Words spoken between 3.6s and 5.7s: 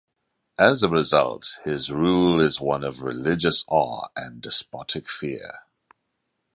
awe and despotic fear.